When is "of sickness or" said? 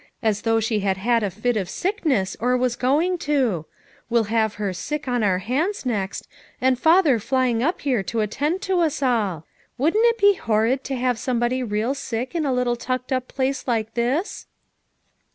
1.55-2.57